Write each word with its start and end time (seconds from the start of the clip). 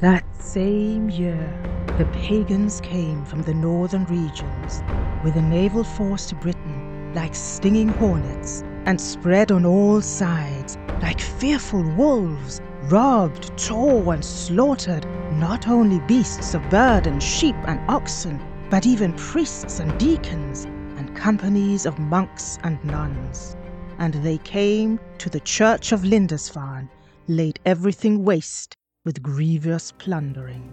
That 0.00 0.24
same 0.38 1.08
year, 1.08 1.50
the 1.96 2.04
pagans 2.12 2.82
came 2.82 3.24
from 3.24 3.40
the 3.40 3.54
northern 3.54 4.04
regions 4.04 4.82
with 5.24 5.36
a 5.36 5.40
naval 5.40 5.84
force 5.84 6.26
to 6.26 6.34
Britain 6.34 7.14
like 7.14 7.34
stinging 7.34 7.88
hornets 7.88 8.62
and 8.84 9.00
spread 9.00 9.50
on 9.50 9.64
all 9.64 10.02
sides 10.02 10.76
like 11.00 11.18
fearful 11.18 11.82
wolves, 11.94 12.60
robbed, 12.90 13.56
tore, 13.56 14.12
and 14.12 14.22
slaughtered 14.22 15.06
not 15.32 15.66
only 15.66 15.98
beasts 16.00 16.52
of 16.52 16.68
burden, 16.68 17.18
sheep, 17.18 17.56
and 17.66 17.80
oxen, 17.88 18.38
but 18.68 18.84
even 18.84 19.14
priests 19.14 19.80
and 19.80 19.98
deacons 19.98 20.64
and 20.98 21.16
companies 21.16 21.86
of 21.86 21.98
monks 21.98 22.58
and 22.64 22.84
nuns. 22.84 23.56
And 23.98 24.12
they 24.16 24.36
came 24.36 25.00
to 25.16 25.30
the 25.30 25.40
church 25.40 25.92
of 25.92 26.04
Lindisfarne, 26.04 26.90
laid 27.28 27.60
everything 27.64 28.24
waste 28.24 28.76
with 29.06 29.22
grievous 29.22 29.92
plundering. 29.92 30.68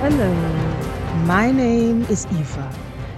Hello, 0.00 0.32
my 1.26 1.52
name 1.52 2.02
is 2.04 2.26
Eva, 2.32 2.74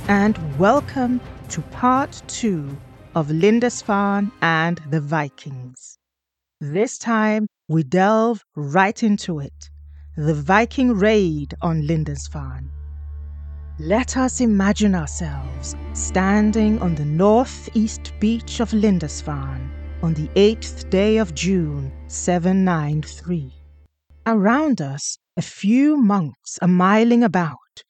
and 0.08 0.36
welcome 0.58 1.20
to 1.50 1.62
part 1.62 2.20
two 2.26 2.76
of 3.14 3.28
Lindisfarne 3.28 4.32
and 4.42 4.80
the 4.90 5.00
Vikings. 5.00 5.98
This 6.60 6.98
time 6.98 7.46
we 7.68 7.84
delve 7.84 8.42
right 8.56 9.00
into 9.04 9.38
it 9.38 9.70
the 10.16 10.34
Viking 10.34 10.94
raid 10.94 11.54
on 11.62 11.86
Lindisfarne. 11.86 12.70
Let 13.78 14.16
us 14.16 14.40
imagine 14.40 14.94
ourselves 14.94 15.76
standing 15.92 16.80
on 16.80 16.94
the 16.94 17.04
northeast 17.04 18.14
beach 18.18 18.60
of 18.60 18.72
Lindisfarne 18.72 19.70
on 20.02 20.14
the 20.14 20.28
8th 20.28 20.88
day 20.88 21.18
of 21.18 21.34
June 21.34 21.92
793. 22.06 23.52
Around 24.24 24.80
us, 24.80 25.18
a 25.36 25.42
few 25.42 25.98
monks 25.98 26.58
are 26.62 26.68
miling 26.68 27.22
about, 27.22 27.82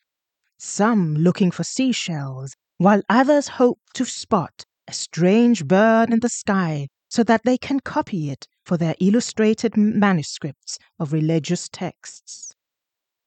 some 0.59 1.15
looking 1.15 1.53
for 1.53 1.63
seashells, 1.63 2.57
while 2.79 3.03
others 3.09 3.47
hope 3.47 3.79
to 3.95 4.05
spot 4.05 4.65
a 4.89 4.93
strange 4.93 5.69
bird 5.69 6.13
in 6.13 6.19
the 6.19 6.29
sky 6.29 6.89
so 7.09 7.23
that 7.23 7.43
they 7.45 7.57
can 7.57 7.79
copy 7.79 8.29
it 8.29 8.49
for 8.65 8.77
their 8.77 8.97
illustrated 8.99 9.77
manuscripts 9.77 10.81
of 10.99 11.13
religious 11.13 11.69
texts. 11.69 12.57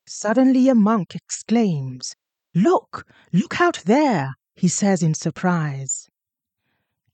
Suddenly 0.06 0.68
a 0.68 0.76
monk 0.76 1.16
exclaims, 1.16 2.16
Look, 2.56 3.06
look 3.32 3.62
out 3.62 3.84
there, 3.86 4.34
he 4.56 4.68
says 4.68 5.04
in 5.04 5.14
surprise. 5.14 6.10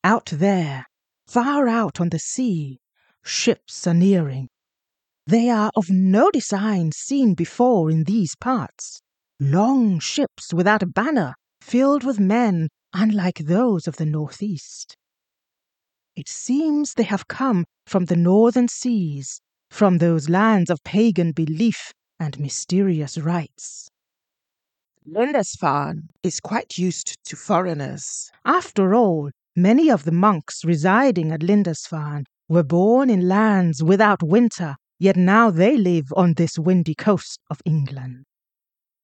Out 0.04 0.28
there, 0.32 0.86
far 1.28 1.68
out 1.68 2.00
on 2.00 2.10
the 2.10 2.20
sea, 2.20 2.80
ships 3.24 3.86
are 3.86 3.94
nearing. 3.94 4.50
They 5.28 5.50
are 5.50 5.72
of 5.76 5.90
no 5.90 6.32
design 6.32 6.92
seen 6.92 7.34
before 7.34 7.90
in 7.90 8.04
these 8.04 8.36
parts. 8.36 9.02
Long 9.40 10.00
ships 10.00 10.54
without 10.54 10.84
a 10.84 10.88
banner, 10.88 11.34
filled 11.60 12.04
with 12.04 12.20
men 12.20 12.70
unlike 12.94 13.40
those 13.40 13.88
of 13.88 13.98
the 13.98 14.06
northeast. 14.06 14.96
It 16.16 16.30
seems 16.30 16.94
they 16.94 17.04
have 17.04 17.28
come 17.28 17.66
from 17.86 18.06
the 18.06 18.16
northern 18.16 18.70
seas, 18.70 19.42
from 19.70 19.98
those 19.98 20.30
lands 20.30 20.70
of 20.70 20.84
pagan 20.86 21.34
belief 21.34 21.92
and 22.20 22.40
mysterious 22.40 23.18
rites. 23.18 23.90
Lindisfarne 25.08 26.10
is 26.24 26.40
quite 26.40 26.80
used 26.80 27.24
to 27.26 27.36
foreigners. 27.36 28.32
After 28.44 28.96
all, 28.96 29.30
many 29.56 29.92
of 29.92 30.04
the 30.04 30.12
monks 30.12 30.66
residing 30.66 31.32
at 31.32 31.44
Lindisfarne 31.44 32.26
were 32.50 32.64
born 32.64 33.12
in 33.12 33.28
lands 33.28 33.84
without 33.84 34.24
winter, 34.24 34.76
yet 34.98 35.16
now 35.16 35.52
they 35.52 35.78
live 35.78 36.12
on 36.16 36.34
this 36.34 36.58
windy 36.58 36.96
coast 36.96 37.40
of 37.52 37.62
England. 37.66 38.26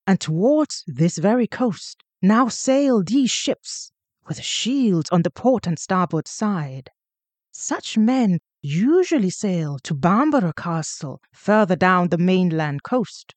And 0.08 0.20
towards 0.20 0.84
this 0.88 1.20
very 1.20 1.46
coast 1.46 2.02
now 2.20 2.48
sail 2.48 3.04
these 3.04 3.30
ships 3.30 3.92
with 4.28 4.42
shields 4.42 5.10
on 5.12 5.22
the 5.22 5.30
port 5.30 5.68
and 5.68 5.78
starboard 5.78 6.28
side. 6.28 6.90
Such 7.52 7.96
men 7.96 8.40
usually 8.64 9.30
sail 9.30 9.78
to 9.84 9.94
Bamborough 9.94 10.54
Castle 10.54 11.22
further 11.32 11.76
down 11.76 12.08
the 12.08 12.18
mainland 12.18 12.82
coast 12.82 13.36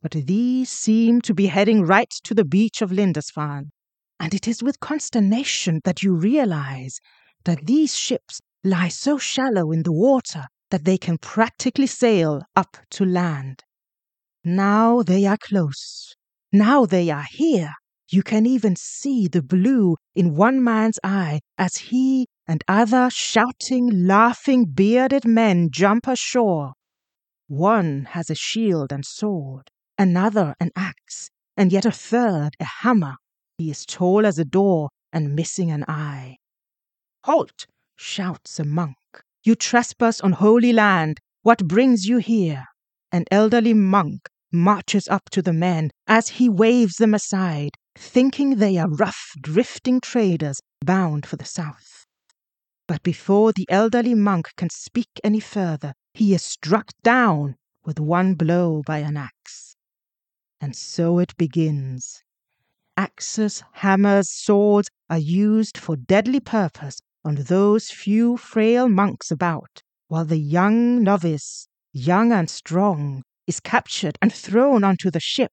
but 0.00 0.12
these 0.12 0.70
seem 0.70 1.20
to 1.20 1.34
be 1.34 1.46
heading 1.46 1.82
right 1.82 2.10
to 2.22 2.32
the 2.32 2.44
beach 2.44 2.80
of 2.80 2.92
Lindisfarne, 2.92 3.72
and 4.20 4.32
it 4.32 4.46
is 4.46 4.62
with 4.62 4.78
consternation 4.78 5.80
that 5.84 6.02
you 6.04 6.14
realize 6.14 7.00
that 7.44 7.66
these 7.66 7.96
ships 7.96 8.40
lie 8.62 8.88
so 8.88 9.18
shallow 9.18 9.72
in 9.72 9.82
the 9.82 9.92
water 9.92 10.44
that 10.70 10.84
they 10.84 10.98
can 10.98 11.18
practically 11.18 11.86
sail 11.86 12.42
up 12.54 12.76
to 12.90 13.04
land. 13.04 13.64
Now 14.44 15.02
they 15.02 15.26
are 15.26 15.36
close. 15.36 16.14
Now 16.52 16.86
they 16.86 17.10
are 17.10 17.26
here. 17.28 17.72
You 18.08 18.22
can 18.22 18.46
even 18.46 18.76
see 18.76 19.26
the 19.26 19.42
blue 19.42 19.96
in 20.14 20.36
one 20.36 20.62
man's 20.62 20.98
eye 21.02 21.40
as 21.58 21.76
he 21.76 22.28
and 22.46 22.62
other 22.68 23.10
shouting, 23.10 24.06
laughing, 24.06 24.66
bearded 24.66 25.26
men 25.26 25.70
jump 25.70 26.06
ashore. 26.06 26.74
One 27.48 28.06
has 28.10 28.30
a 28.30 28.34
shield 28.34 28.92
and 28.92 29.04
sword 29.04 29.70
another 29.98 30.54
an 30.60 30.70
axe, 30.76 31.30
and 31.56 31.72
yet 31.72 31.84
a 31.84 31.90
third 31.90 32.50
a 32.60 32.64
hammer. 32.64 33.16
He 33.58 33.70
is 33.70 33.84
tall 33.84 34.24
as 34.24 34.38
a 34.38 34.44
door 34.44 34.90
and 35.12 35.34
missing 35.34 35.70
an 35.70 35.84
eye. 35.88 36.36
Halt! 37.24 37.66
shouts 37.96 38.60
a 38.60 38.64
monk. 38.64 38.96
You 39.42 39.54
trespass 39.54 40.20
on 40.20 40.32
holy 40.32 40.72
land. 40.72 41.18
What 41.42 41.66
brings 41.66 42.06
you 42.06 42.18
here? 42.18 42.66
An 43.10 43.24
elderly 43.30 43.74
monk 43.74 44.28
marches 44.52 45.08
up 45.08 45.28
to 45.30 45.42
the 45.42 45.52
men 45.52 45.90
as 46.06 46.28
he 46.28 46.48
waves 46.48 46.96
them 46.96 47.14
aside, 47.14 47.70
thinking 47.96 48.56
they 48.56 48.78
are 48.78 48.88
rough, 48.88 49.32
drifting 49.40 50.00
traders 50.00 50.60
bound 50.84 51.26
for 51.26 51.36
the 51.36 51.44
south. 51.44 52.06
But 52.86 53.02
before 53.02 53.52
the 53.52 53.66
elderly 53.68 54.14
monk 54.14 54.48
can 54.56 54.70
speak 54.70 55.08
any 55.22 55.40
further, 55.40 55.94
he 56.14 56.34
is 56.34 56.42
struck 56.42 56.90
down 57.02 57.56
with 57.84 58.00
one 58.00 58.34
blow 58.34 58.82
by 58.86 58.98
an 58.98 59.16
axe. 59.16 59.67
And 60.60 60.74
so 60.74 61.18
it 61.18 61.36
begins. 61.36 62.22
Axes, 62.96 63.62
hammers, 63.72 64.28
swords 64.28 64.88
are 65.08 65.18
used 65.18 65.78
for 65.78 65.96
deadly 65.96 66.40
purpose 66.40 67.00
on 67.24 67.36
those 67.36 67.90
few 67.90 68.36
frail 68.36 68.88
monks 68.88 69.30
about, 69.30 69.82
while 70.08 70.24
the 70.24 70.38
young 70.38 71.02
novice, 71.02 71.68
young 71.92 72.32
and 72.32 72.50
strong, 72.50 73.22
is 73.46 73.60
captured 73.60 74.18
and 74.20 74.32
thrown 74.32 74.82
onto 74.82 75.10
the 75.10 75.20
ship. 75.20 75.52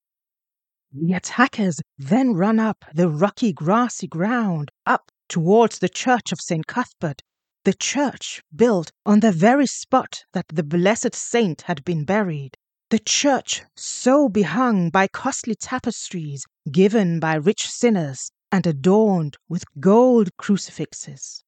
The 0.91 1.13
attackers 1.13 1.81
then 1.97 2.33
run 2.33 2.59
up 2.59 2.85
the 2.93 3.09
rocky, 3.09 3.53
grassy 3.53 4.07
ground, 4.07 4.71
up 4.85 5.11
towards 5.27 5.79
the 5.79 5.89
church 5.89 6.31
of 6.31 6.41
St. 6.41 6.65
Cuthbert, 6.67 7.21
the 7.63 7.73
church 7.73 8.41
built 8.55 8.91
on 9.05 9.19
the 9.19 9.31
very 9.31 9.67
spot 9.67 10.23
that 10.33 10.45
the 10.47 10.63
blessed 10.63 11.13
saint 11.13 11.63
had 11.63 11.83
been 11.83 12.05
buried. 12.05 12.57
The 12.95 12.99
church 12.99 13.61
so 13.75 14.29
behung 14.29 14.89
by 14.89 15.09
costly 15.09 15.53
tapestries 15.55 16.45
given 16.71 17.19
by 17.19 17.33
rich 17.33 17.69
sinners 17.69 18.31
and 18.53 18.65
adorned 18.65 19.35
with 19.49 19.65
gold 19.81 20.29
crucifixes. 20.37 21.43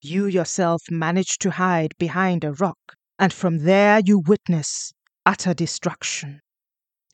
You 0.00 0.24
yourself 0.24 0.80
manage 0.90 1.36
to 1.40 1.50
hide 1.50 1.92
behind 1.98 2.44
a 2.44 2.54
rock, 2.54 2.96
and 3.18 3.30
from 3.30 3.64
there 3.64 4.00
you 4.06 4.20
witness 4.20 4.94
utter 5.26 5.52
destruction. 5.52 6.40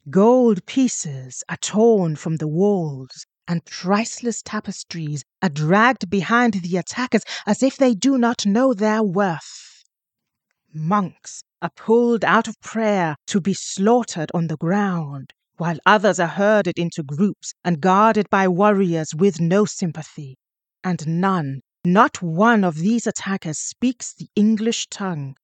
Gold 0.09 0.65
pieces 0.67 1.43
are 1.49 1.57
torn 1.57 2.15
from 2.15 2.37
the 2.37 2.47
walls, 2.47 3.27
and 3.49 3.65
priceless 3.65 4.43
tapestries 4.43 5.25
are 5.43 5.49
dragged 5.49 6.09
behind 6.09 6.53
the 6.53 6.77
attackers 6.77 7.25
as 7.49 7.65
if 7.65 7.77
they 7.77 7.97
do 7.97 8.17
not 8.17 8.47
know 8.47 8.75
their 8.75 9.03
worth. 9.03 9.70
Monks 10.73 11.43
are 11.61 11.71
pulled 11.71 12.25
out 12.25 12.47
of 12.47 12.61
prayer 12.61 13.17
to 13.27 13.41
be 13.41 13.55
slaughtered 13.55 14.31
on 14.33 14.47
the 14.47 14.57
ground, 14.57 15.33
while 15.57 15.79
others 15.85 16.21
are 16.21 16.29
herded 16.29 16.79
into 16.79 17.03
groups 17.03 17.53
and 17.65 17.81
guarded 17.81 18.31
by 18.31 18.47
warriors 18.47 19.15
with 19.15 19.41
no 19.41 19.65
sympathy. 19.65 20.37
And 20.85 21.21
none, 21.21 21.61
not 21.85 22.23
one 22.23 22.63
of 22.63 22.77
these 22.77 23.07
attackers 23.07 23.59
speaks 23.59 24.15
the 24.15 24.29
English 24.37 24.87
tongue. 24.89 25.35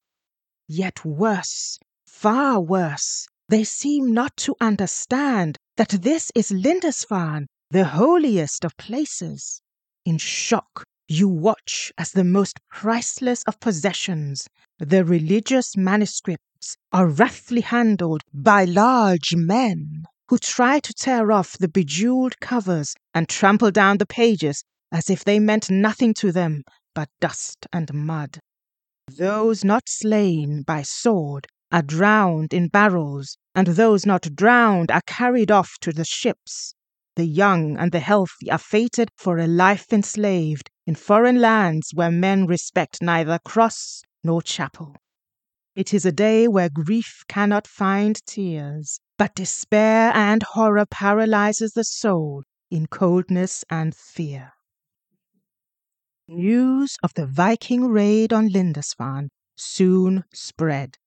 Yet 0.67 1.03
worse, 1.03 1.77
far 2.05 2.59
worse, 2.59 3.27
they 3.49 3.63
seem 3.63 4.13
not 4.13 4.35
to 4.37 4.55
understand 4.61 5.57
that 5.75 5.89
this 5.89 6.31
is 6.35 6.51
Lindisfarne, 6.51 7.47
the 7.69 7.85
holiest 7.85 8.63
of 8.63 8.77
places. 8.77 9.61
In 10.05 10.17
shock, 10.17 10.85
you 11.07 11.29
watch 11.29 11.91
as 11.97 12.11
the 12.11 12.23
most 12.23 12.59
priceless 12.69 13.41
of 13.43 13.59
possessions, 13.59 14.47
the 14.77 15.05
religious 15.05 15.77
manuscripts, 15.77 16.75
are 16.91 17.07
roughly 17.07 17.61
handled 17.61 18.21
by 18.33 18.65
large 18.65 19.35
men. 19.35 20.03
who 20.29 20.37
try 20.37 20.79
to 20.79 20.93
tear 20.93 21.31
off 21.31 21.57
the 21.57 21.69
bejeweled 21.69 22.37
covers 22.41 22.93
and 23.13 23.29
trample 23.29 23.71
down 23.71 23.97
the 23.97 24.05
pages 24.05 24.65
as 24.91 25.09
if 25.09 25.23
they 25.23 25.39
meant 25.39 25.69
nothing 25.69 26.13
to 26.13 26.31
them 26.33 26.63
but 26.93 27.09
dust 27.21 27.65
and 27.71 27.93
mud. 27.93 28.39
Those 29.07 29.63
not 29.63 29.87
slain 29.87 30.63
by 30.63 30.81
sword 30.81 31.47
are 31.71 31.81
drowned 31.81 32.53
in 32.53 32.67
barrels, 32.67 33.37
and 33.55 33.67
those 33.67 34.05
not 34.05 34.35
drowned 34.35 34.91
are 34.91 35.01
carried 35.05 35.51
off 35.51 35.77
to 35.81 35.93
the 35.93 36.03
ships. 36.03 36.73
The 37.15 37.25
young 37.25 37.77
and 37.77 37.91
the 37.93 37.99
healthy 38.01 38.51
are 38.51 38.57
fated 38.57 39.09
for 39.15 39.37
a 39.37 39.47
life 39.47 39.93
enslaved 39.93 40.69
in 40.87 40.95
foreign 40.95 41.39
lands 41.39 41.91
where 41.93 42.09
men 42.09 42.47
respect 42.47 43.01
neither 43.01 43.37
cross 43.39 44.01
nor 44.23 44.41
chapel. 44.41 44.95
It 45.75 45.93
is 45.93 46.05
a 46.05 46.11
day 46.11 46.47
where 46.47 46.69
grief 46.69 47.23
cannot 47.27 47.67
find 47.67 48.25
tears, 48.25 48.99
but 49.17 49.35
despair 49.35 50.11
and 50.15 50.41
horror 50.41 50.85
paralyzes 50.85 51.73
the 51.73 51.83
soul 51.83 52.43
in 52.71 52.87
coldness 52.87 53.65
and 53.69 53.93
fear. 53.93 54.53
News 56.29 56.97
of 57.03 57.13
the 57.13 57.27
Viking 57.27 57.89
raid 57.89 58.33
on 58.33 58.47
Lindisfarne 58.47 59.29
soon 59.55 60.23
spread. 60.33 60.97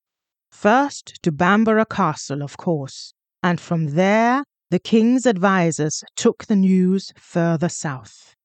First 0.50 1.18
to 1.22 1.32
Bamborough 1.32 1.84
Castle, 1.86 2.42
of 2.42 2.56
course, 2.56 3.14
and 3.42 3.58
from 3.58 3.94
there 3.94 4.44
the 4.70 4.78
king's 4.78 5.26
advisers 5.26 6.04
took 6.16 6.46
the 6.46 6.56
news 6.56 7.12
further 7.16 7.68
south. 7.68 8.36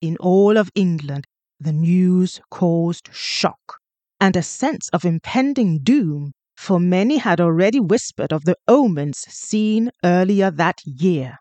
In 0.00 0.16
all 0.18 0.56
of 0.56 0.70
England, 0.74 1.24
the 1.58 1.72
news 1.72 2.40
caused 2.50 3.08
shock 3.12 3.78
and 4.20 4.36
a 4.36 4.42
sense 4.42 4.88
of 4.90 5.04
impending 5.04 5.80
doom, 5.82 6.32
for 6.56 6.78
many 6.78 7.16
had 7.16 7.40
already 7.40 7.80
whispered 7.80 8.32
of 8.32 8.44
the 8.44 8.56
omens 8.68 9.18
seen 9.28 9.90
earlier 10.04 10.50
that 10.50 10.80
year. 10.84 11.38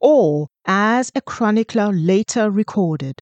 Or, 0.00 0.48
as 0.64 1.10
a 1.14 1.20
chronicler 1.20 1.92
later 1.92 2.50
recorded, 2.50 3.20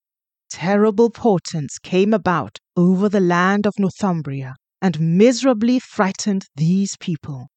terrible 0.51 1.11
portents 1.11 1.79
came 1.79 2.15
about 2.15 2.59
over 2.77 3.09
the 3.09 3.21
land 3.21 3.67
of 3.67 3.79
Northumbria 3.79 4.55
and 4.81 5.19
miserably 5.19 5.79
frightened 5.81 6.47
these 6.55 6.97
people. 6.99 7.49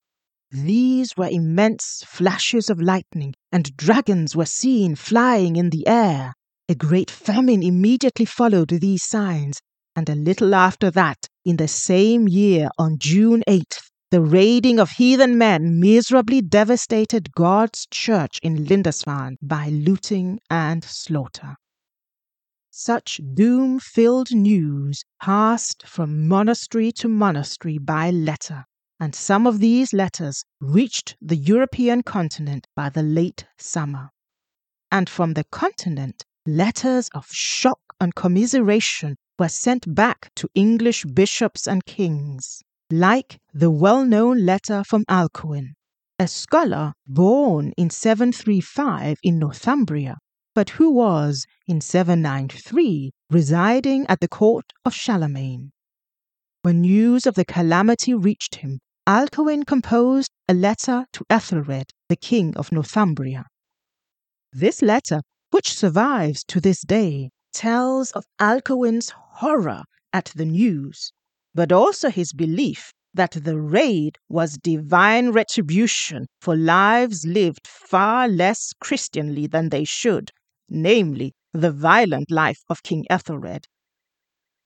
These 0.50 1.16
were 1.16 1.30
immense 1.30 2.04
flashes 2.08 2.72
of 2.72 2.81
lightning, 2.81 3.36
and 3.52 3.78
dragons 3.78 4.36
were 4.36 4.48
seen 4.48 4.96
flying 4.96 5.58
in 5.58 5.70
the 5.70 5.86
air. 5.86 6.34
A 6.69 6.75
great 6.75 7.10
famine 7.10 7.63
immediately 7.63 8.25
followed 8.25 8.69
these 8.69 9.01
signs, 9.01 9.60
and 9.95 10.07
a 10.07 10.13
little 10.13 10.54
after 10.54 10.92
that, 10.92 11.27
in 11.44 11.57
the 11.57 11.68
same 11.68 12.27
year, 12.27 12.69
on 12.77 13.00
June 13.00 13.44
8th, 13.48 13.89
the 14.12 14.21
raiding 14.21 14.80
of 14.80 14.92
heathen 14.92 15.36
men 15.36 15.80
miserably 15.80 16.42
devastated 16.44 17.31
God's 17.33 17.88
church 17.89 18.38
in 18.44 18.66
Lindisfarne 18.66 19.38
by 19.42 19.69
looting 19.69 20.39
and 20.51 20.83
slaughter. 20.83 21.56
Such 22.69 23.19
doom 23.33 23.80
filled 23.80 24.30
news 24.31 25.04
passed 25.19 25.88
from 25.88 26.27
monastery 26.27 26.92
to 26.92 27.07
monastery 27.07 27.80
by 27.80 28.12
letter, 28.12 28.66
and 29.00 29.16
some 29.16 29.48
of 29.48 29.57
these 29.57 29.92
letters 29.92 30.44
reached 30.62 31.18
the 31.19 31.36
European 31.36 32.04
continent 32.04 32.68
by 32.75 32.89
the 32.89 33.01
late 33.01 33.48
summer. 33.57 34.12
And 34.92 35.10
from 35.10 35.33
the 35.33 35.45
continent, 35.45 36.25
letters 36.56 37.10
of 37.13 37.28
shock 37.30 37.80
and 38.00 38.16
commiseration 38.16 39.16
were 39.38 39.50
sent 39.50 39.94
back 39.94 40.31
to 40.36 40.50
English 40.56 41.06
bishops 41.06 41.68
and 41.68 41.86
kings, 41.86 42.62
like 42.90 43.38
the 43.54 43.69
well 43.69 44.04
known 44.06 44.46
letter 44.46 44.84
from 44.84 45.06
Alcuin, 45.06 45.75
a 46.18 46.28
scholar 46.28 46.94
born 47.07 47.72
in 47.78 47.90
735 47.90 49.19
in 49.24 49.40
Northumbria, 49.40 50.18
but 50.56 50.72
who 50.72 50.92
was 50.92 51.46
in 51.68 51.80
793 51.80 53.12
residing 53.30 54.06
at 54.07 54.19
the 54.19 54.28
court 54.28 54.74
of 54.84 54.94
Charlemagne. 54.94 55.72
When 56.63 56.81
news 56.81 57.25
of 57.25 57.36
the 57.36 57.45
calamity 57.45 58.13
reached 58.13 58.56
him, 58.56 58.80
Alcuin 59.07 59.66
composed 59.66 60.31
a 60.48 60.54
letter 60.54 61.06
to 61.13 61.25
Ethelred, 61.30 61.92
the 62.10 62.18
king 62.18 62.57
of 62.57 62.72
Northumbria. 62.72 63.45
This 64.52 64.81
letter, 64.81 65.22
which 65.51 65.74
survives 65.74 66.44
to 66.44 66.62
this 66.62 66.81
day, 66.81 67.30
tells 67.54 68.12
of 68.12 68.25
Alcuin's 68.40 69.10
horror 69.10 69.84
at 70.13 70.31
the 70.36 70.46
news, 70.46 71.12
but 71.56 71.72
also 71.72 72.10
his 72.10 72.34
belief 72.34 72.94
that 73.13 73.31
the 73.31 73.60
raid 73.60 74.18
was 74.30 74.57
divine 74.57 75.30
retribution 75.30 76.28
for 76.40 76.56
lives 76.56 77.25
lived 77.25 77.68
far 77.68 78.28
less 78.28 78.72
Christianly 78.80 79.48
than 79.48 79.69
they 79.69 79.84
should, 79.84 80.31
namely, 80.69 81.34
the 81.54 81.72
violent 81.72 82.30
life 82.30 82.62
of 82.69 82.84
King 82.84 83.06
Ethelred. 83.10 83.66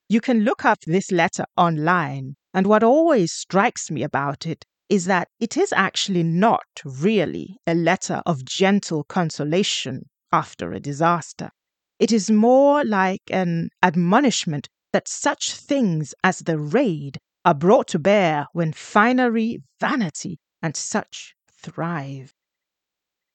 You 0.10 0.20
can 0.20 0.42
look 0.42 0.66
up 0.66 0.82
this 0.82 1.12
letter 1.12 1.46
online, 1.56 2.36
and 2.54 2.68
what 2.68 2.84
always 2.84 3.32
strikes 3.32 3.90
me 3.90 4.04
about 4.04 4.46
it 4.46 4.66
is 4.90 5.06
that 5.06 5.30
it 5.40 5.56
is 5.56 5.74
actually 5.74 6.24
not 6.24 6.66
really 6.84 7.58
a 7.66 7.74
letter 7.74 8.22
of 8.26 8.44
gentle 8.44 9.06
consolation 9.06 10.10
after 10.34 10.74
a 10.74 10.80
disaster. 10.80 11.52
It 12.00 12.12
is 12.12 12.30
more 12.30 12.84
like 12.84 13.22
an 13.30 13.70
admonishment 13.82 14.68
that 14.92 15.08
such 15.08 15.54
things 15.54 16.14
as 16.24 16.40
the 16.40 16.58
raid 16.58 17.20
are 17.46 17.54
brought 17.54 17.88
to 17.90 18.00
bear 18.00 18.48
when 18.52 18.74
finery, 18.74 19.62
vanity, 19.80 20.40
and 20.62 20.76
such 20.76 21.36
thrive. 21.52 22.34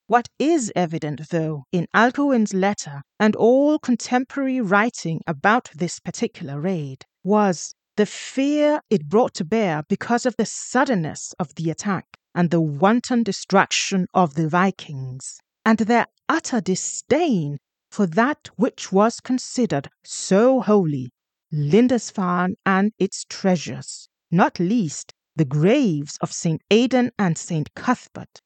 What 0.09 0.29
is 0.39 0.73
evident, 0.75 1.29
though, 1.31 1.65
in 1.71 1.87
Alcuin's 1.95 2.55
letter 2.55 3.03
and 3.21 3.37
all 3.37 3.79
contemporary 3.79 4.61
writing 4.61 5.21
about 5.27 5.69
this 5.75 6.01
particular 6.01 6.59
raid 6.61 7.05
was 7.23 7.75
the 7.97 8.07
fear 8.07 8.81
it 8.89 9.09
brought 9.09 9.35
to 9.35 9.45
bear 9.45 9.83
because 9.89 10.25
of 10.25 10.37
the 10.37 10.47
suddenness 10.47 11.35
of 11.39 11.55
the 11.57 11.71
attack 11.71 12.07
and 12.35 12.51
the 12.51 12.61
wanton 12.61 13.23
destruction 13.23 14.07
of 14.15 14.35
the 14.35 14.49
Vikings, 14.49 15.41
and 15.67 15.79
their 15.79 16.07
utter 16.29 16.61
disdain 16.61 17.59
for 17.91 18.07
that 18.07 18.49
which 18.57 18.93
was 18.93 19.21
considered 19.21 19.91
so 20.05 20.61
holy, 20.61 21.11
Lindisfarne 21.51 22.57
and 22.67 22.93
its 22.99 23.25
treasures, 23.25 24.09
not 24.31 24.59
least 24.59 25.15
the 25.37 25.45
graves 25.45 26.19
of 26.21 26.33
St. 26.33 26.61
Aidan 26.71 27.13
and 27.19 27.39
St. 27.39 27.73
Cuthbert. 27.75 28.41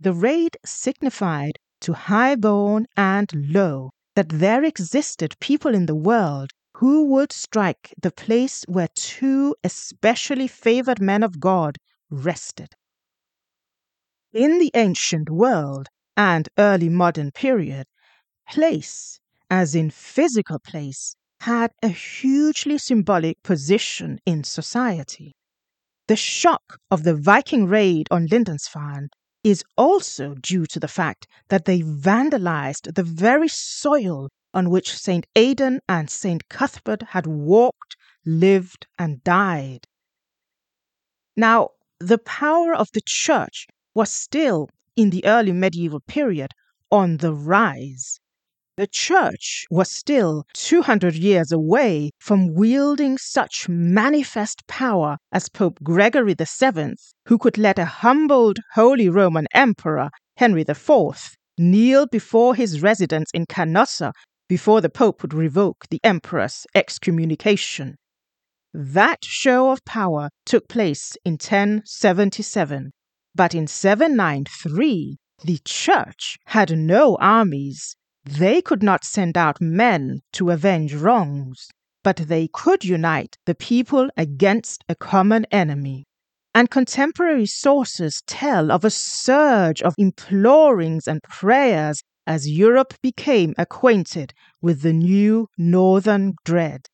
The 0.00 0.12
raid 0.12 0.56
signified 0.64 1.58
to 1.82 1.92
high 1.92 2.34
born 2.34 2.86
and 2.96 3.30
low 3.34 3.90
that 4.16 4.28
there 4.28 4.64
existed 4.64 5.38
people 5.40 5.74
in 5.74 5.86
the 5.86 5.94
world 5.94 6.50
who 6.78 7.04
would 7.04 7.30
strike 7.30 7.94
the 8.00 8.10
place 8.10 8.64
where 8.66 8.88
two 8.94 9.54
especially 9.62 10.48
favored 10.48 11.00
men 11.00 11.22
of 11.22 11.38
God 11.38 11.76
rested. 12.10 12.68
In 14.32 14.58
the 14.58 14.70
ancient 14.74 15.30
world 15.30 15.88
and 16.16 16.48
early 16.58 16.88
modern 16.88 17.30
period, 17.30 17.86
place, 18.48 19.20
as 19.50 19.74
in 19.74 19.90
physical 19.90 20.58
place, 20.58 21.16
had 21.40 21.72
a 21.82 21.88
hugely 21.88 22.78
symbolic 22.78 23.42
position 23.42 24.18
in 24.26 24.44
society. 24.44 25.34
The 26.08 26.16
shock 26.16 26.78
of 26.90 27.02
the 27.02 27.14
Viking 27.14 27.66
raid 27.66 28.08
on 28.10 28.26
Lindisfarne 28.26 29.10
is 29.42 29.64
also 29.76 30.34
due 30.34 30.66
to 30.66 30.80
the 30.80 30.88
fact 30.88 31.26
that 31.48 31.66
they 31.66 31.82
vandalized 31.82 32.94
the 32.94 33.02
very 33.02 33.48
soil 33.48 34.30
on 34.54 34.70
which 34.70 34.96
St. 34.96 35.26
Aidan 35.36 35.80
and 35.88 36.08
St. 36.08 36.48
Cuthbert 36.48 37.02
had 37.02 37.26
walked, 37.26 37.96
lived, 38.24 38.86
and 38.98 39.22
died. 39.24 39.86
Now, 41.36 41.70
the 42.00 42.18
power 42.18 42.74
of 42.74 42.90
the 42.92 43.02
church 43.04 43.66
was 43.94 44.10
still, 44.10 44.68
in 44.96 45.10
the 45.10 45.24
early 45.24 45.52
medieval 45.52 46.00
period, 46.00 46.52
on 46.90 47.18
the 47.18 47.32
rise. 47.32 48.20
The 48.76 48.86
church 48.88 49.66
was 49.70 49.88
still 49.88 50.46
200 50.54 51.14
years 51.14 51.52
away 51.52 52.10
from 52.18 52.54
wielding 52.54 53.18
such 53.18 53.68
manifest 53.68 54.66
power 54.66 55.18
as 55.30 55.48
Pope 55.48 55.78
Gregory 55.84 56.34
VII, 56.34 56.94
who 57.26 57.38
could 57.38 57.56
let 57.56 57.78
a 57.78 57.84
humbled 57.84 58.58
Holy 58.72 59.08
Roman 59.08 59.46
Emperor, 59.54 60.10
Henry 60.38 60.62
IV, 60.62 61.36
kneel 61.56 62.06
before 62.06 62.56
his 62.56 62.82
residence 62.82 63.30
in 63.32 63.46
Canossa 63.46 64.12
before 64.48 64.80
the 64.80 64.90
Pope 64.90 65.22
would 65.22 65.34
revoke 65.34 65.86
the 65.88 66.00
Emperor's 66.02 66.66
excommunication. 66.74 67.94
That 68.72 69.24
show 69.24 69.70
of 69.70 69.84
power 69.84 70.30
took 70.44 70.68
place 70.68 71.16
in 71.24 71.34
1077, 71.34 72.90
but 73.34 73.54
in 73.54 73.66
793 73.66 75.16
the 75.44 75.58
Church 75.64 76.38
had 76.46 76.76
no 76.78 77.16
armies. 77.16 77.96
They 78.24 78.62
could 78.62 78.82
not 78.82 79.04
send 79.04 79.36
out 79.36 79.60
men 79.60 80.20
to 80.32 80.50
avenge 80.50 80.94
wrongs, 80.94 81.68
but 82.02 82.16
they 82.16 82.48
could 82.48 82.84
unite 82.84 83.36
the 83.44 83.54
people 83.54 84.08
against 84.16 84.84
a 84.88 84.94
common 84.94 85.44
enemy. 85.50 86.04
and 86.54 86.70
contemporary 86.70 87.46
sources 87.46 88.22
tell 88.26 88.70
of 88.70 88.84
a 88.84 88.90
surge 88.90 89.82
of 89.82 89.94
implorings 89.98 91.08
and 91.08 91.20
prayers 91.24 92.02
as 92.26 92.48
Europe 92.48 92.94
became 93.02 93.54
acquainted 93.58 94.32
with 94.62 94.82
the 94.82 94.92
new 94.92 95.48
northern 95.58 96.34
dread. 96.44 96.86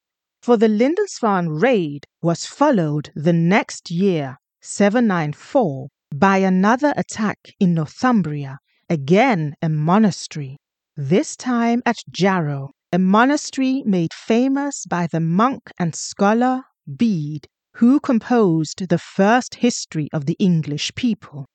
For 0.43 0.57
the 0.57 0.69
Lindisfarne 0.69 1.51
raid 1.51 2.07
was 2.23 2.47
followed 2.47 3.11
the 3.15 3.35
next 3.35 3.91
year, 3.91 4.39
794, 4.63 5.89
by 6.14 6.38
another 6.38 6.93
attack 6.97 7.38
in 7.61 7.75
Northumbria, 7.75 8.59
again 8.88 9.55
a 9.62 9.69
monastery, 9.69 10.57
this 10.97 11.37
time 11.37 11.83
at 11.87 11.99
Jarrow, 12.11 12.73
a 12.93 12.99
monastery 12.99 13.83
made 13.87 14.12
famous 14.12 14.85
by 14.87 15.07
the 15.07 15.21
monk 15.21 15.71
and 15.79 15.95
scholar 15.95 16.62
Bede, 16.97 17.47
who 17.76 18.00
composed 18.00 18.88
the 18.88 18.99
first 18.99 19.55
history 19.55 20.09
of 20.12 20.26
the 20.26 20.37
English 20.40 20.93
people. 20.97 21.47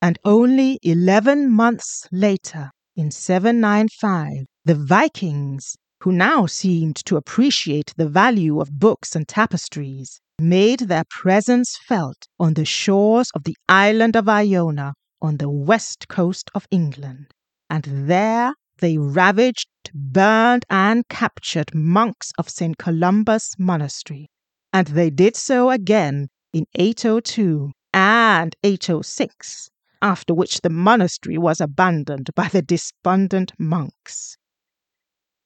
And 0.00 0.18
only 0.24 0.78
eleven 0.82 1.50
months 1.50 2.06
later, 2.12 2.70
in 2.96 3.10
795, 3.10 4.46
the 4.64 4.74
Vikings, 4.74 5.76
who 6.02 6.12
now 6.12 6.46
seemed 6.46 6.96
to 7.04 7.16
appreciate 7.16 7.92
the 7.96 8.08
value 8.08 8.60
of 8.60 8.78
books 8.78 9.16
and 9.16 9.26
tapestries, 9.26 10.20
made 10.40 10.80
their 10.80 11.04
presence 11.10 11.76
felt 11.76 12.26
on 12.38 12.54
the 12.54 12.64
shores 12.64 13.30
of 13.34 13.44
the 13.44 13.56
island 13.68 14.16
of 14.16 14.28
Iona 14.28 14.94
on 15.22 15.36
the 15.36 15.50
west 15.50 16.08
coast 16.08 16.50
of 16.54 16.66
England. 16.70 17.34
And 17.68 18.08
there 18.08 18.54
they 18.78 18.96
ravaged, 18.96 19.68
burned, 19.94 20.64
and 20.70 21.06
captured 21.08 21.74
monks 21.74 22.32
of 22.38 22.48
St. 22.48 22.78
Columba's 22.78 23.54
Monastery. 23.58 24.28
And 24.72 24.86
they 24.88 25.10
did 25.10 25.36
so 25.36 25.70
again 25.70 26.28
in 26.52 26.66
802 26.74 27.72
and 27.92 28.56
806, 28.62 29.70
after 30.00 30.34
which 30.34 30.62
the 30.62 30.70
monastery 30.70 31.36
was 31.36 31.60
abandoned 31.60 32.30
by 32.34 32.48
the 32.48 32.62
despondent 32.62 33.52
monks. 33.58 34.36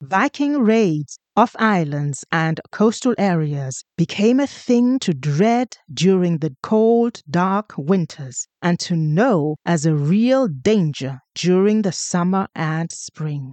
Viking 0.01 0.59
raids 0.59 1.19
off 1.37 1.57
islands 1.59 2.25
and 2.31 2.61
coastal 2.71 3.15
areas 3.19 3.85
became 3.97 4.39
a 4.39 4.47
thing 4.47 4.99
to 5.01 5.13
dread 5.13 5.77
during 5.93 6.39
the 6.39 6.55
cold, 6.63 7.21
dark 7.29 7.73
winters 7.77 8.47
and 8.63 8.79
to 8.79 8.95
know 8.95 9.57
as 9.65 9.85
a 9.85 9.95
real 9.95 10.47
danger 10.47 11.19
during 11.35 11.83
the 11.83 11.91
summer 11.93 12.47
and 12.55 12.93
spring. 12.93 13.53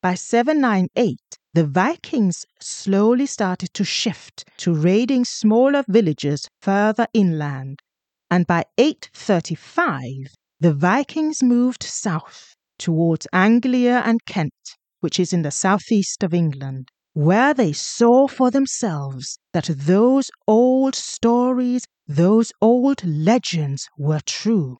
By 0.00 0.14
798, 0.14 1.18
the 1.52 1.66
Vikings 1.66 2.44
slowly 2.60 3.26
started 3.26 3.74
to 3.74 3.84
shift 3.84 4.44
to 4.58 4.74
raiding 4.74 5.24
smaller 5.24 5.84
villages 5.88 6.48
further 6.60 7.08
inland, 7.12 7.80
and 8.30 8.46
by 8.46 8.64
835, 8.78 10.34
the 10.60 10.72
Vikings 10.72 11.42
moved 11.42 11.82
south 11.82 12.54
towards 12.78 13.26
Anglia 13.32 14.02
and 14.04 14.24
Kent 14.26 14.52
which 15.04 15.20
is 15.20 15.34
in 15.34 15.42
the 15.42 15.50
southeast 15.50 16.22
of 16.22 16.32
England, 16.32 16.90
where 17.12 17.52
they 17.52 17.74
saw 17.74 18.26
for 18.26 18.50
themselves 18.50 19.38
that 19.52 19.68
those 19.68 20.30
old 20.48 20.94
stories, 20.94 21.84
those 22.08 22.50
old 22.62 23.04
legends 23.04 23.86
were 23.98 24.22
true. 24.24 24.78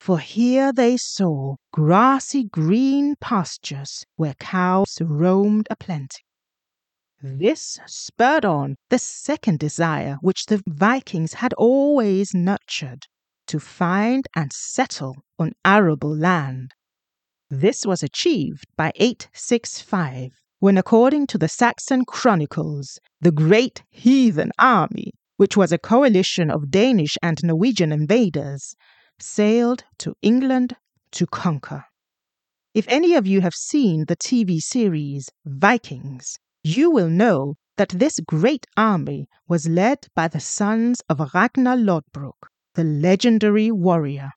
For 0.00 0.18
here 0.18 0.72
they 0.72 0.96
saw 0.96 1.56
grassy 1.74 2.44
green 2.44 3.16
pastures 3.20 4.06
where 4.16 4.32
cows 4.40 4.96
roamed 4.98 5.66
aplenty. 5.70 6.22
This 7.22 7.78
spurred 7.84 8.46
on 8.46 8.76
the 8.88 8.98
second 8.98 9.58
desire 9.58 10.16
which 10.22 10.46
the 10.46 10.62
Vikings 10.66 11.34
had 11.34 11.52
always 11.52 12.32
nurtured 12.32 13.04
to 13.48 13.60
find 13.60 14.26
and 14.34 14.54
settle 14.54 15.16
on 15.38 15.52
arable 15.66 16.16
land. 16.16 16.72
This 17.50 17.86
was 17.86 18.02
achieved 18.02 18.66
by 18.76 18.90
865, 18.96 20.32
when, 20.58 20.76
according 20.76 21.28
to 21.28 21.38
the 21.38 21.48
Saxon 21.48 22.04
Chronicles, 22.04 22.98
the 23.20 23.30
great 23.30 23.84
heathen 23.88 24.50
army, 24.58 25.12
which 25.36 25.56
was 25.56 25.70
a 25.70 25.78
coalition 25.78 26.50
of 26.50 26.72
Danish 26.72 27.16
and 27.22 27.38
Norwegian 27.44 27.92
invaders, 27.92 28.74
sailed 29.20 29.84
to 29.98 30.16
England 30.22 30.74
to 31.12 31.24
conquer. 31.26 31.84
If 32.74 32.84
any 32.88 33.14
of 33.14 33.28
you 33.28 33.42
have 33.42 33.54
seen 33.54 34.06
the 34.06 34.16
TV 34.16 34.58
series 34.58 35.30
Vikings, 35.44 36.38
you 36.64 36.90
will 36.90 37.08
know 37.08 37.54
that 37.76 37.90
this 37.90 38.18
great 38.26 38.66
army 38.76 39.28
was 39.46 39.68
led 39.68 40.08
by 40.16 40.26
the 40.26 40.40
sons 40.40 41.00
of 41.08 41.20
Ragnar 41.32 41.76
Lodbrok, 41.76 42.48
the 42.74 42.82
legendary 42.82 43.70
warrior 43.70 44.32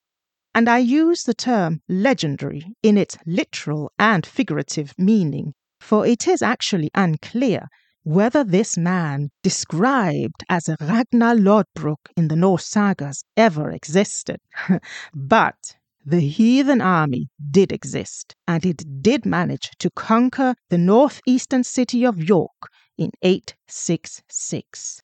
and 0.54 0.68
I 0.68 0.80
use 0.80 1.24
the 1.24 1.34
term 1.34 1.82
legendary 1.88 2.66
in 2.82 2.98
its 2.98 3.18
literal 3.26 3.92
and 4.00 4.26
figurative 4.26 4.94
meaning, 4.98 5.54
for 5.80 6.06
it 6.06 6.28
is 6.28 6.42
actually 6.42 6.90
unclear 6.96 7.68
whether 8.04 8.44
this 8.44 8.78
man, 8.78 9.30
described 9.44 10.44
as 10.50 10.70
Ragnar 10.80 11.36
Lodbrok 11.36 12.10
in 12.16 12.28
the 12.28 12.36
Norse 12.36 12.66
sagas, 12.66 13.24
ever 13.38 13.70
existed. 13.70 14.40
but 15.14 15.76
the 16.06 16.22
heathen 16.22 16.82
army 16.82 17.30
did 17.52 17.72
exist, 17.72 18.36
and 18.48 18.66
it 18.66 19.02
did 19.02 19.26
manage 19.26 19.70
to 19.80 19.92
conquer 19.92 20.56
the 20.70 20.78
northeastern 20.78 21.64
city 21.64 22.04
of 22.04 22.24
York 22.24 22.70
in 22.98 23.12
866. 23.22 25.02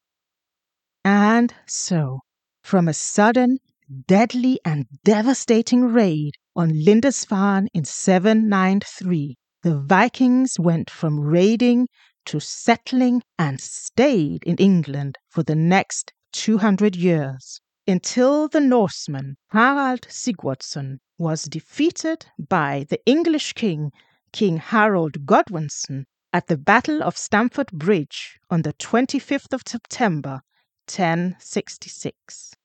And 1.04 1.54
so, 1.68 2.22
from 2.64 2.88
a 2.88 2.94
sudden 2.94 3.60
deadly 4.08 4.60
and 4.66 4.86
devastating 5.04 5.86
raid 5.86 6.34
on 6.56 6.70
Lindisfarne 6.70 7.68
in 7.74 7.86
793, 7.86 9.38
the 9.62 9.80
Vikings 9.80 10.60
went 10.60 10.90
from 10.90 11.20
raiding 11.20 11.88
to 12.26 12.40
settling 12.40 13.22
and 13.38 13.62
stayed 13.62 14.44
in 14.44 14.56
England 14.58 15.18
for 15.30 15.44
the 15.44 15.56
next 15.56 16.14
200 16.32 16.96
years 16.96 17.62
until 17.88 18.48
the 18.48 18.60
Norseman 18.60 19.38
Harald 19.50 20.08
Sigurdsson 20.10 20.98
was 21.18 21.44
defeated 21.44 22.26
by 22.40 22.86
the 22.90 23.00
English 23.06 23.54
king, 23.54 23.92
King 24.32 24.58
Harold 24.58 25.26
Godwinson, 25.26 26.06
at 26.34 26.48
the 26.48 26.58
Battle 26.58 27.04
of 27.04 27.18
Stamford 27.18 27.72
Bridge 27.72 28.40
on 28.50 28.64
the 28.64 28.74
25th 28.74 29.54
of 29.54 29.62
September, 29.66 30.42
1066. 30.88 32.56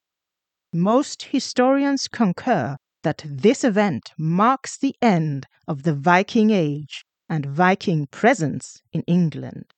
Most 0.72 1.22
historians 1.24 2.06
concur 2.06 2.76
that 3.02 3.24
this 3.26 3.64
event 3.64 4.12
marks 4.16 4.76
the 4.76 4.94
end 5.02 5.46
of 5.66 5.82
the 5.82 5.94
Viking 5.94 6.50
Age 6.50 7.04
and 7.28 7.44
Viking 7.44 8.06
presence 8.06 8.80
in 8.92 9.02
England. 9.02 9.74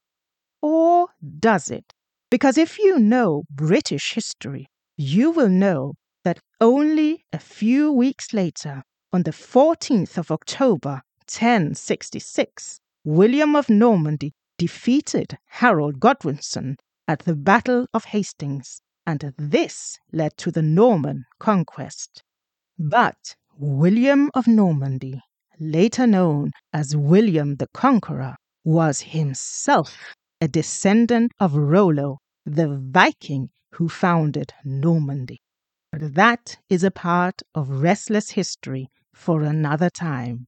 Or 0.61 1.09
does 1.39 1.71
it? 1.71 1.95
Because 2.31 2.59
if 2.59 2.79
you 2.79 2.99
know 2.99 3.45
British 3.51 4.13
history, 4.13 4.67
you 4.99 5.31
will 5.31 5.49
know 5.49 5.95
that 6.25 6.41
only 6.61 7.25
a 7.33 7.39
few 7.39 7.91
weeks 7.91 8.35
later, 8.35 8.83
on 9.15 9.23
the 9.23 9.31
14th 9.31 10.19
of 10.19 10.31
October 10.31 11.03
1066, 11.25 12.81
William 13.03 13.57
of 13.57 13.71
Normandy 13.71 14.35
defeated 14.59 15.39
Harold 15.47 16.01
Godwinson 16.01 16.77
at 17.09 17.21
the 17.21 17.35
Battle 17.35 17.87
of 17.95 18.05
Hastings 18.05 18.83
and 19.07 19.33
this 19.37 19.99
led 20.13 20.37
to 20.39 20.51
the 20.51 20.63
Norman 20.63 21.25
conquest. 21.39 22.23
But 22.79 23.37
William 23.57 24.31
of 24.35 24.47
Normandy, 24.47 25.21
later 25.59 26.07
known 26.07 26.53
as 26.73 26.97
William 26.97 27.57
the 27.57 27.69
Conqueror, 27.75 28.37
was 28.65 29.01
himself 29.01 30.15
a 30.41 30.49
descendant 30.49 31.33
of 31.39 31.55
Rollo, 31.55 32.19
the 32.45 32.79
Viking 32.79 33.51
who 33.73 33.89
founded 33.89 34.53
Normandy. 34.65 35.41
But 35.91 36.15
that 36.15 36.59
is 36.69 36.83
a 36.83 36.91
part 36.91 37.43
of 37.55 37.69
restless 37.69 38.31
history 38.31 38.89
for 39.15 39.43
another 39.43 39.91
time. 39.91 40.47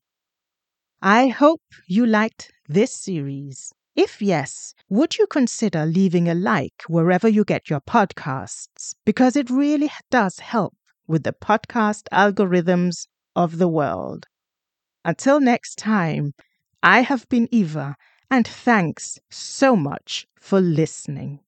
I 1.03 1.29
hope 1.29 1.61
you 1.87 2.07
liked 2.07 2.51
this 2.67 2.93
series. 2.93 3.73
If 3.97 4.23
yes, 4.23 4.73
would 4.89 5.19
you 5.19 5.27
consider 5.27 5.85
leaving 5.85 6.29
a 6.29 6.35
like 6.35 6.85
wherever 6.87 7.29
you 7.29 7.45
get 7.45 7.69
your 7.69 7.81
podcasts? 7.81 8.95
Because 9.05 9.35
it 9.35 9.51
really 9.51 9.91
does 10.11 10.39
help 10.39 10.77
with 11.07 11.25
the 11.25 11.33
podcast 11.33 12.05
algorithms 12.13 13.09
of 13.35 13.59
the 13.59 13.67
world. 13.69 14.29
Until 15.05 15.41
next 15.41 15.79
time, 15.79 16.35
I 16.83 17.03
have 17.03 17.29
been 17.29 17.49
Eva, 17.53 17.97
and 18.31 18.49
thanks 18.49 19.21
so 19.31 19.77
much 19.77 20.27
for 20.41 20.61
listening. 20.61 21.41